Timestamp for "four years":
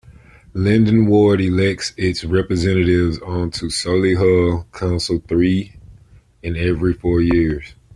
6.95-7.75